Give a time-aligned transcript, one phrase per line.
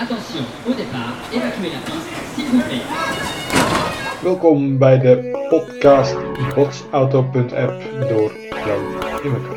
[0.00, 2.80] Attention, au départ, évacuez la piste, s'il vous plaît.
[4.22, 6.16] Welkom bij de podcast
[6.54, 8.32] botsauto.app door
[8.66, 8.82] Jan
[9.22, 9.56] Immeker.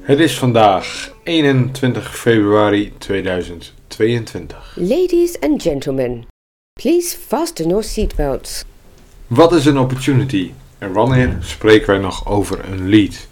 [0.00, 4.76] Het is vandaag 21 februari 2022.
[4.76, 6.26] Ladies and gentlemen,
[6.82, 8.64] please fasten your seatbelts.
[9.26, 13.26] Wat is een opportunity en wanneer spreken wij nog over een lead?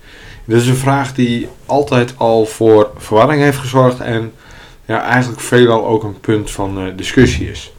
[0.45, 4.33] Dit is een vraag die altijd al voor verwarring heeft gezorgd en
[4.85, 7.73] ja, eigenlijk veelal ook een punt van eh, discussie is.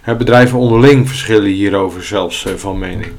[0.00, 3.12] Het bedrijven onderling verschillen hierover zelfs eh, van mening.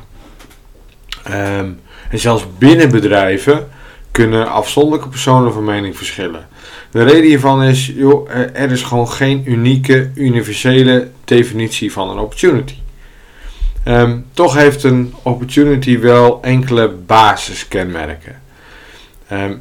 [1.23, 1.71] Ehm,
[2.09, 3.69] en zelfs binnen bedrijven
[4.13, 6.47] kunnen afzonderlijke personen van mening verschillen.
[6.91, 12.75] De reden hiervan is, joh, er is gewoon geen unieke, universele definitie van een opportunity.
[13.83, 18.41] Ehm, toch heeft een opportunity wel enkele basiskenmerken.
[19.27, 19.53] Ehm,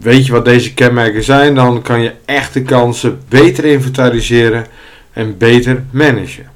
[0.00, 4.66] weet je wat deze kenmerken zijn, dan kan je echte kansen beter inventariseren
[5.12, 6.50] en beter managen.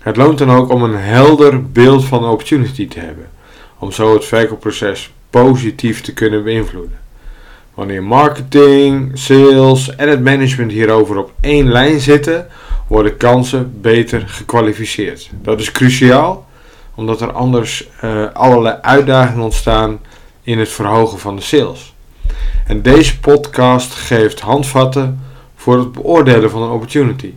[0.00, 3.30] Het loont dan ook om een helder beeld van een opportunity te hebben,
[3.78, 6.98] om zo het verkoopproces positief te kunnen beïnvloeden.
[7.74, 12.46] Wanneer marketing, sales en het management hierover op één lijn zitten,
[12.88, 15.30] worden kansen beter gekwalificeerd.
[15.42, 16.46] Dat is cruciaal,
[16.94, 20.00] omdat er anders uh, allerlei uitdagingen ontstaan
[20.42, 21.94] in het verhogen van de sales.
[22.66, 25.20] En deze podcast geeft handvatten
[25.56, 27.32] voor het beoordelen van een opportunity.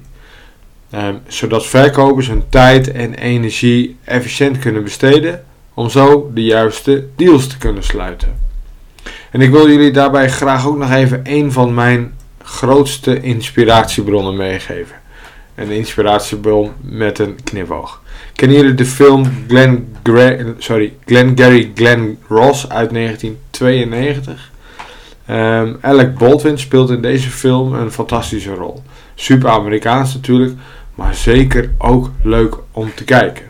[0.93, 5.43] Um, zodat verkopers hun tijd en energie efficiënt kunnen besteden
[5.75, 8.39] om zo de juiste deals te kunnen sluiten.
[9.31, 14.95] En ik wil jullie daarbij graag ook nog even een van mijn grootste inspiratiebronnen meegeven.
[15.55, 18.01] Een inspiratiebron met een knipoog.
[18.33, 24.51] Kennen jullie de film Glenn, sorry, Glenn Gary Glenn Ross uit 1992?
[25.29, 28.83] Um, Alec Baldwin speelt in deze film een fantastische rol.
[29.15, 30.53] Super Amerikaans natuurlijk,
[30.95, 33.43] maar zeker ook leuk om te kijken.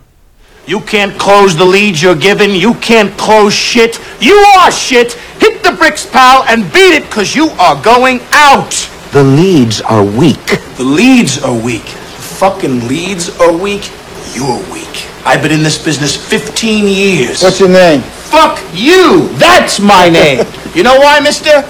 [0.67, 2.51] You can't close the leads you're given.
[2.51, 3.99] You can't close shit.
[4.19, 5.13] You are shit.
[5.39, 8.71] Hit the bricks, pal, and beat it, cause you are going out.
[9.11, 10.45] The leads are weak.
[10.77, 11.85] The leads are weak.
[11.85, 13.91] The fucking leads are weak.
[14.33, 15.05] You're weak.
[15.23, 17.43] I've been in this business 15 years.
[17.43, 18.01] What's your name?
[18.01, 19.29] Fuck you!
[19.37, 20.45] That's my name!
[20.75, 21.61] you know why, mister?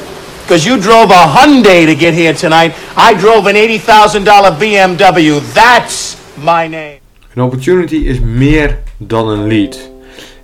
[0.44, 2.74] Because you drove a Hyundai to get here tonight.
[2.96, 4.24] I drove an $80,000
[4.58, 5.54] BMW.
[5.54, 7.00] That's my name.
[7.36, 9.90] Een opportunity is meer dan een lead.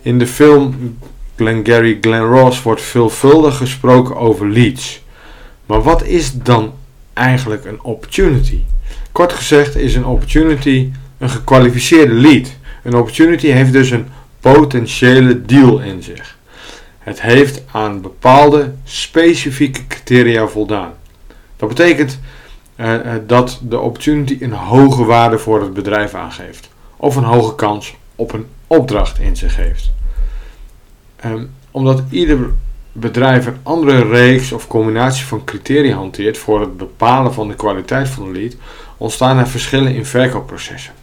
[0.02, 0.98] In de film
[1.36, 5.02] Glengarry Glen Ross wordt veelvuldig gesproken over leads.
[5.66, 6.74] Maar wat is dan
[7.14, 8.60] eigenlijk een opportunity?
[9.12, 12.54] Kort gezegd is een opportunity een gekwalificeerde lead.
[12.84, 14.08] Een opportunity heeft dus een
[14.40, 16.38] potentiële deal in zich.
[17.00, 20.94] Het heeft aan bepaalde specifieke criteria voldaan.
[21.58, 22.20] Dat betekent
[22.76, 27.96] uh, dat de opportunity een hoge waarde voor het bedrijf aangeeft of een hoge kans
[28.16, 29.92] op een opdracht in zich heeft.
[31.26, 32.50] Um, omdat ieder
[32.92, 38.10] bedrijf een andere reeks of combinatie van criteria hanteert voor het bepalen van de kwaliteit
[38.10, 38.56] van de lead,
[38.98, 40.94] ontstaan er verschillen in verkoopprocessen.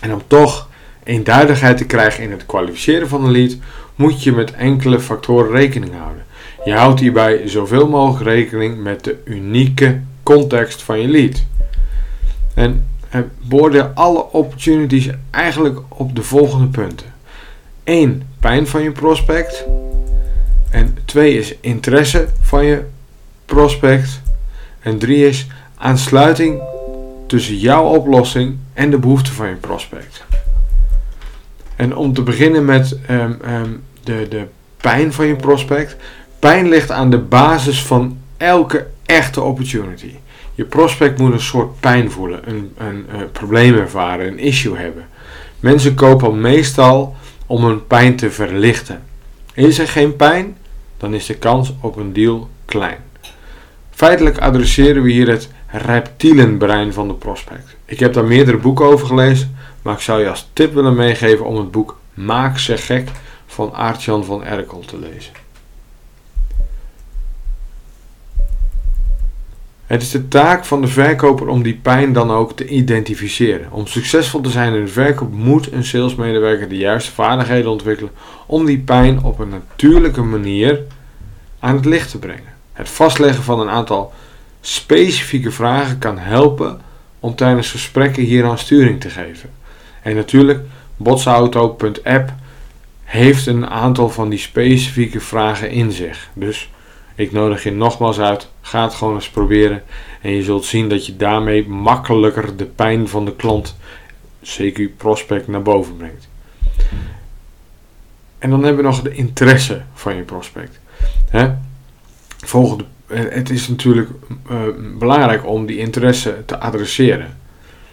[0.00, 0.68] En om toch
[1.02, 3.56] eenduidigheid te krijgen in het kwalificeren van een lead,
[3.94, 6.24] moet je met enkele factoren rekening houden.
[6.64, 11.44] Je houdt hierbij zoveel mogelijk rekening met de unieke context van je lead.
[12.54, 12.87] En
[13.40, 17.06] beoordeel alle opportunities eigenlijk op de volgende punten.
[17.84, 18.22] 1.
[18.40, 19.64] Pijn van je prospect.
[20.70, 22.84] En 2 is interesse van je
[23.44, 24.20] prospect.
[24.80, 26.60] En 3 is aansluiting
[27.26, 30.24] tussen jouw oplossing en de behoeften van je prospect.
[31.76, 35.96] En om te beginnen met um, um, de, de pijn van je prospect.
[36.38, 40.14] Pijn ligt aan de basis van elke echte opportunity.
[40.54, 45.08] Je prospect moet een soort pijn voelen, een, een, een probleem ervaren, een issue hebben.
[45.60, 49.02] Mensen kopen meestal om hun pijn te verlichten.
[49.54, 50.56] Is er geen pijn,
[50.96, 52.98] dan is de kans op een deal klein.
[53.90, 57.76] Feitelijk adresseren we hier het reptielenbrein van de prospect.
[57.84, 61.46] Ik heb daar meerdere boeken over gelezen, maar ik zou je als tip willen meegeven
[61.46, 63.08] om het boek Maak ze gek
[63.46, 65.32] van Aartjan van Erkel te lezen.
[69.88, 73.72] Het is de taak van de verkoper om die pijn dan ook te identificeren.
[73.72, 78.12] Om succesvol te zijn in de verkoop moet een salesmedewerker de juiste vaardigheden ontwikkelen
[78.46, 80.80] om die pijn op een natuurlijke manier
[81.58, 82.52] aan het licht te brengen.
[82.72, 84.12] Het vastleggen van een aantal
[84.60, 86.80] specifieke vragen kan helpen
[87.20, 89.50] om tijdens gesprekken hieraan sturing te geven.
[90.02, 90.60] En natuurlijk,
[90.96, 92.32] botsauto.app
[93.04, 96.28] heeft een aantal van die specifieke vragen in zich.
[96.32, 96.70] Dus
[97.18, 99.82] ik nodig je nogmaals uit, ga het gewoon eens proberen.
[100.20, 103.76] En je zult zien dat je daarmee makkelijker de pijn van de klant,
[104.44, 106.28] CQ prospect, naar boven brengt.
[108.38, 110.80] En dan hebben we nog de interesse van je prospect.
[112.44, 114.08] Volgende, het is natuurlijk
[114.50, 114.58] uh,
[114.98, 117.36] belangrijk om die interesse te adresseren.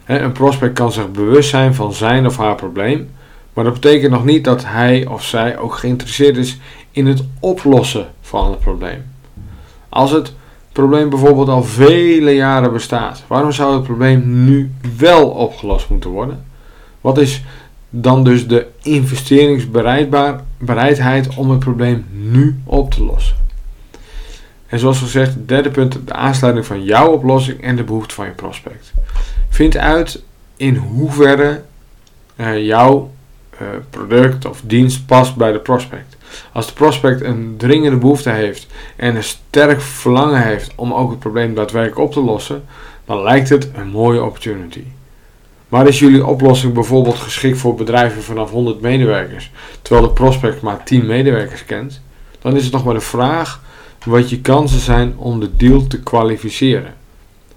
[0.06, 3.10] Een prospect kan zich bewust zijn van zijn of haar probleem,
[3.54, 6.58] maar dat betekent nog niet dat hij of zij ook geïnteresseerd is
[6.92, 9.14] in het oplossen van het probleem.
[9.96, 10.34] Als het
[10.72, 16.46] probleem bijvoorbeeld al vele jaren bestaat, waarom zou het probleem nu wel opgelost moeten worden?
[17.02, 17.44] Wat is
[17.90, 23.36] dan dus de investeringsbereidheid om het probleem nu op te lossen?
[24.68, 28.32] En zoals gezegd, derde punt, de aansluiting van jouw oplossing en de behoefte van je
[28.32, 28.94] prospect.
[29.50, 30.24] Vind uit
[30.58, 31.62] in hoeverre
[32.36, 33.12] uh, jouw
[33.62, 36.18] uh, product of dienst past bij de prospect.
[36.52, 41.20] Als de prospect een dringende behoefte heeft en een sterk verlangen heeft om ook het
[41.20, 42.64] probleem daadwerkelijk op te lossen,
[43.06, 44.84] dan lijkt het een mooie opportunity.
[45.70, 49.52] Maar is jullie oplossing bijvoorbeeld geschikt voor bedrijven vanaf 100 medewerkers,
[49.82, 52.02] terwijl de prospect maar 10 medewerkers kent,
[52.42, 53.64] dan is het nog maar de vraag
[54.06, 56.94] wat je kansen zijn om de deal te kwalificeren.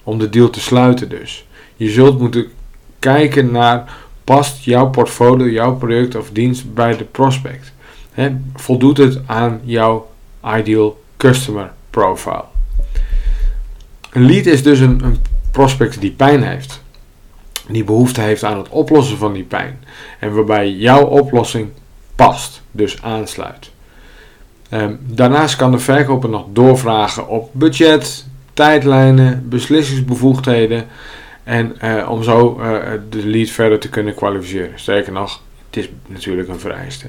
[0.03, 1.47] Om de deal te sluiten dus.
[1.77, 2.47] Je zult moeten
[2.99, 3.93] kijken naar
[4.25, 7.73] past jouw portfolio, jouw product of dienst bij de prospect.
[8.55, 10.11] Voldoet het aan jouw
[10.57, 12.45] ideal customer profile.
[14.13, 15.19] Een lead is dus een, een
[15.51, 16.83] prospect die pijn heeft.
[17.69, 19.79] Die behoefte heeft aan het oplossen van die pijn.
[20.19, 21.69] En waarbij jouw oplossing
[22.15, 23.71] past, dus aansluit.
[24.69, 30.87] Ehm, daarnaast kan de verkoper nog doorvragen op budget, tijdlijnen, beslissingsbevoegdheden
[31.45, 32.79] en eh, om zo uh,
[33.11, 34.79] de lead verder te kunnen kwalificeren.
[34.79, 37.07] Sterker nog, het is natuurlijk een vereiste.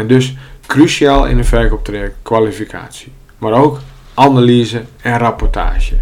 [0.00, 0.34] En dus
[0.66, 3.78] cruciaal in een verkooptraject kwalificatie, maar ook
[4.14, 5.94] analyse en rapportage.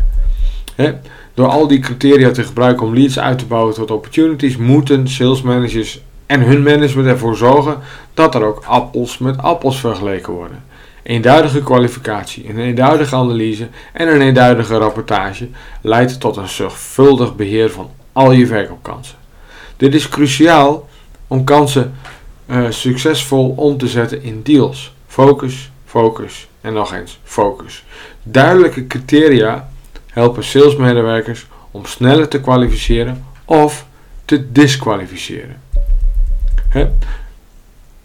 [1.34, 5.42] Door al die criteria te gebruiken om leads uit te bouwen tot opportunities, moeten sales
[5.42, 7.78] managers en hun management ervoor zorgen
[8.14, 10.62] dat er ook appels met appels vergeleken worden.
[11.02, 15.48] Eenduidige kwalificatie, een eenduidige analyse en een eenduidige rapportage
[15.80, 19.16] leidt tot een zorgvuldig beheer van al je verkoopkansen.
[19.76, 20.88] Dit is cruciaal
[21.26, 21.94] om kansen
[22.50, 24.92] uh, succesvol om te zetten in deals.
[25.06, 27.84] Focus, focus en nog eens focus.
[28.22, 29.68] Duidelijke criteria
[30.06, 33.86] helpen salesmedewerkers om sneller te kwalificeren of
[34.24, 35.62] te disqualificeren.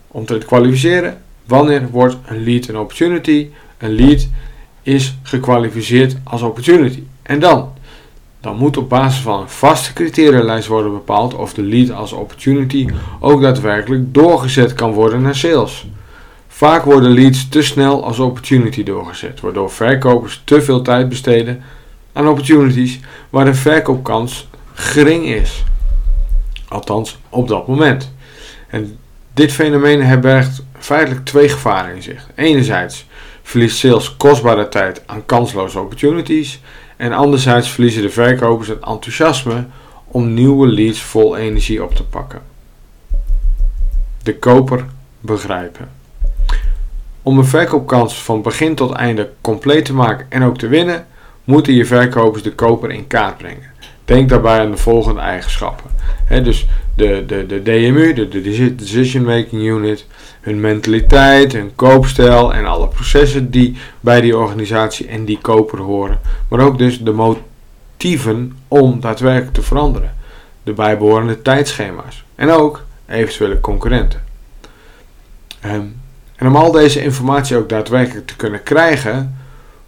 [0.08, 3.50] Om te kwalificeren, wanneer wordt een lead een opportunity?
[3.78, 4.28] Een lead
[4.82, 7.04] is gekwalificeerd als opportunity.
[7.22, 7.74] En dan?
[8.44, 12.88] Dan moet op basis van een vaste criterialijst worden bepaald of de lead als opportunity
[13.20, 15.88] ook daadwerkelijk doorgezet kan worden naar sales.
[16.48, 21.64] Vaak worden leads te snel als opportunity doorgezet, waardoor verkopers te veel tijd besteden
[22.14, 23.00] aan opportunities
[23.30, 25.64] waar de verkoopkans gering is.
[26.68, 28.14] Althans, op dat moment.
[28.68, 28.98] En
[29.34, 32.28] dit fenomeen herbergt feitelijk twee gevaren in zich.
[32.36, 33.06] Enerzijds
[33.44, 36.62] verliest sales kostbare tijd aan kansloze opportunities.
[36.98, 39.66] En anderzijds verliezen de verkopers het enthousiasme
[40.08, 42.42] om nieuwe leads vol energie op te pakken.
[44.24, 44.86] De koper
[45.20, 45.90] begrijpen.
[47.22, 51.08] Om een verkoopkans van begin tot einde compleet te maken en ook te winnen,
[51.44, 53.72] moeten je verkopers de koper in kaart brengen.
[54.06, 55.90] Denk daarbij aan de volgende eigenschappen.
[56.44, 60.06] dus de, de, de DMU, de, de Decision Making Unit,
[60.42, 66.20] hun mentaliteit, hun koopstijl en alle processen die bij die organisatie en die koper horen.
[66.48, 70.16] Maar ook dus de motieven om daadwerkelijk te veranderen.
[70.64, 72.24] De bijbehorende tijdschema's.
[72.36, 74.24] En ook eventuele concurrenten.
[75.60, 75.86] Ehm,
[76.36, 79.38] en om al deze informatie ook daadwerkelijk te kunnen krijgen,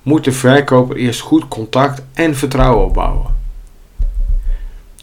[0.01, 3.35] moet de verkoper eerst goed contact en vertrouwen opbouwen.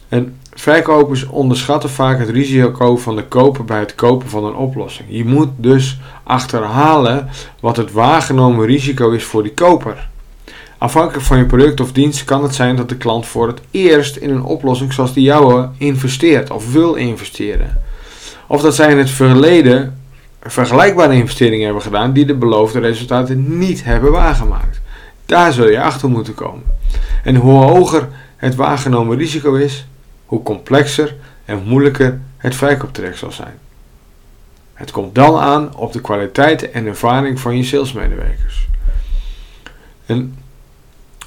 [0.09, 5.07] En verkopers onderschatten vaak het risico van de koper bij het kopen van een oplossing.
[5.11, 7.29] Je moet dus achterhalen
[7.59, 10.09] wat het waargenomen risico is voor die koper.
[10.77, 14.15] Afhankelijk van je product of dienst kan het zijn dat de klant voor het eerst
[14.15, 17.81] in een oplossing zoals die jouwe investeert of wil investeren.
[18.47, 20.01] Of dat zij in het verleden
[20.41, 24.81] vergelijkbare investeringen hebben gedaan die de beloofde resultaten niet hebben waargemaakt.
[25.25, 26.63] Daar zul je achter moeten komen.
[27.23, 29.85] En hoe hoger het waargenomen risico is,
[30.25, 31.15] hoe complexer
[31.45, 33.59] en moeilijker het verkooptraject zal zijn.
[34.73, 38.67] Het komt dan aan op de kwaliteit en ervaring van je salesmedewerkers.
[40.05, 40.37] En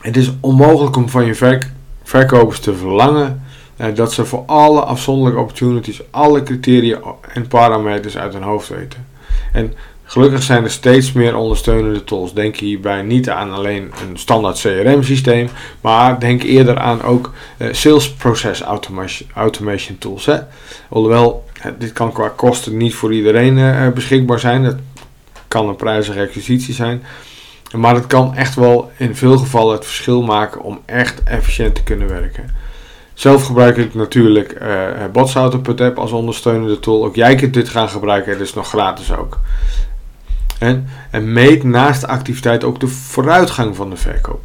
[0.01, 1.61] het is onmogelijk om van je
[2.03, 3.43] verkopers te verlangen
[3.77, 6.99] eh, dat ze voor alle afzonderlijke opportunities alle criteria
[7.33, 9.07] en parameters uit hun hoofd weten.
[9.53, 9.75] En
[10.07, 12.35] gelukkig zijn er steeds meer ondersteunende tools.
[12.35, 15.49] Denk hierbij niet aan alleen een standaard CRM-systeem,
[15.81, 18.63] maar denk eerder aan ook uh, sales process
[19.35, 20.27] automation, tools.
[20.27, 20.39] Hè.
[20.89, 24.63] Alhoewel, eh, dit kan qua kosten niet voor iedereen uh, beschikbaar zijn.
[24.63, 24.77] Dat
[25.49, 27.03] kan een prijzige acquisitie zijn.
[27.77, 31.83] Maar het kan echt wel in veel gevallen het verschil maken om echt efficiënt te
[31.83, 32.51] kunnen werken.
[33.15, 37.05] Zelf gebruik ik natuurlijk uh, als ondersteunende tool.
[37.05, 39.39] Ook jij kunt dit gaan gebruiken, het is nog gratis ook.
[40.59, 44.43] En, en meet naast de activiteit ook de vooruitgang van de verkoop.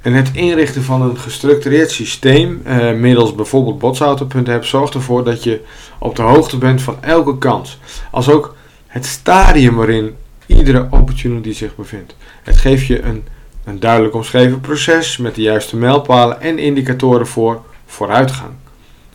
[0.00, 5.60] En het inrichten van een gestructureerd systeem, eh, middels bijvoorbeeld botsauto.app, zorgt ervoor dat je
[5.98, 7.78] op de hoogte bent van elke kans.
[8.10, 10.14] Als ook het stadium waarin
[10.46, 12.16] iedere opportunity zich bevindt.
[12.42, 13.24] Het geeft je een,
[13.64, 18.52] een duidelijk omschreven proces met de juiste mijlpalen en indicatoren voor vooruitgang.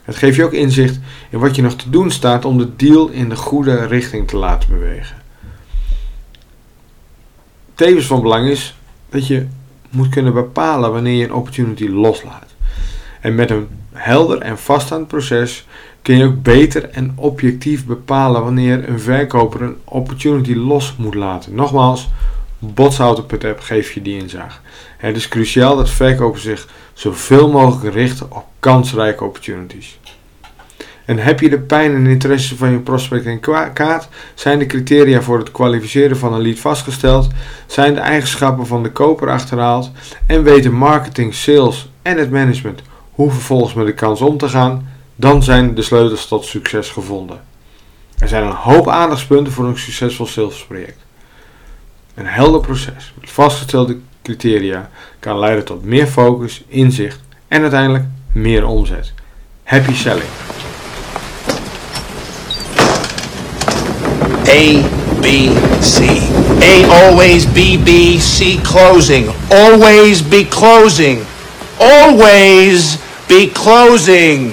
[0.03, 3.09] Het geeft je ook inzicht in wat je nog te doen staat om de deal
[3.09, 5.20] in de goede richting te laten bewegen.
[7.81, 8.75] Tevens van belang is
[9.09, 9.45] dat je
[9.89, 12.55] moet kunnen bepalen wanneer je een opportunity loslaat.
[13.21, 15.67] En met een helder en vaststaand proces
[16.01, 21.55] kun je ook beter en objectief bepalen wanneer een verkoper een opportunity los moet laten.
[21.55, 22.09] Nogmaals,
[22.59, 24.59] botsauto.app geeft je die inzage.
[24.97, 29.99] Het is cruciaal dat verkopers zich zoveel mogelijk richten op kansrijke opportunities.
[31.11, 33.39] En heb je de pijn en interesse van je prospect in
[33.73, 34.07] kaart?
[34.33, 37.27] Zijn de criteria voor het kwalificeren van een lead vastgesteld?
[37.65, 39.91] Zijn de eigenschappen van de koper achterhaald?
[40.25, 44.89] En weten marketing, sales en het management hoe vervolgens met de kans om te gaan?
[45.15, 47.41] Dan zijn de sleutels tot succes gevonden.
[48.17, 50.99] Er zijn een hoop aandachtspunten voor een succesvol salesproject.
[52.13, 54.89] Een helder proces met vastgestelde criteria
[55.19, 59.13] kan leiden tot meer focus, inzicht en uiteindelijk meer omzet.
[59.63, 60.29] Happy selling.
[64.51, 64.83] A,
[65.21, 66.27] B, C.
[66.61, 69.29] A always B, B, C closing.
[69.49, 71.25] Always be closing.
[71.79, 72.97] Always
[73.29, 74.51] be closing.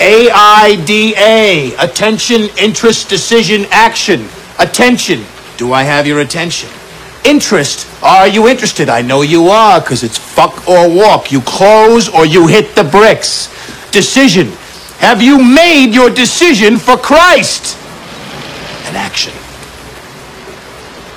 [0.00, 1.74] A, I, D, A.
[1.76, 4.28] Attention, interest, decision, action.
[4.58, 5.24] Attention.
[5.56, 6.68] Do I have your attention?
[7.24, 7.88] Interest.
[8.02, 8.90] Are you interested?
[8.90, 11.32] I know you are, because it's fuck or walk.
[11.32, 13.48] You close or you hit the bricks.
[13.90, 14.48] Decision.
[14.98, 17.76] Have you made your decision for Christ?
[18.88, 19.32] An action.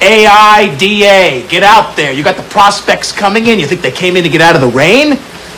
[0.02, 1.48] A-I-D-A.
[1.48, 2.12] Get out there.
[2.12, 3.60] You got the prospects coming in.
[3.60, 5.14] You think they came in to get out of the rain?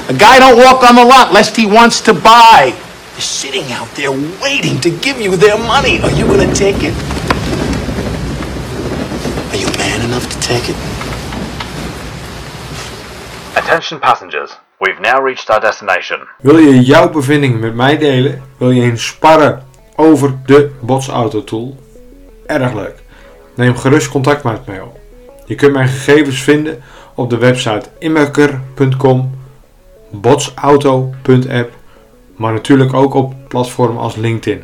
[0.10, 2.74] A guy don't walk on the lot lest he wants to buy.
[3.13, 6.01] They're sitting out there waiting to give you their money.
[6.01, 6.93] Are you going to take it?
[9.51, 10.75] Are you man enough to take it?
[13.55, 14.51] Attention passengers,
[14.82, 16.27] we've now reached our destination.
[16.41, 18.41] Wil je jouw bevindingen met mij delen?
[18.58, 21.83] Wil je eens sparren over de botsauto tool?
[22.53, 23.03] Erg leuk.
[23.55, 25.00] Neem gerust contact met mij op.
[25.45, 26.81] Je kunt mijn gegevens vinden
[27.15, 29.36] op de website immerker.com,
[30.10, 31.74] botsauto.app,
[32.36, 34.63] maar natuurlijk ook op platformen als LinkedIn.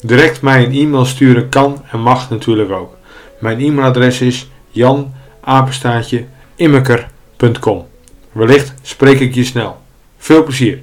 [0.00, 2.96] Direct mij een e-mail sturen kan en mag natuurlijk ook.
[3.38, 7.86] Mijn e-mailadres is janapenstaatje immeker.com.
[8.32, 9.76] Wellicht spreek ik je snel.
[10.18, 10.82] Veel plezier!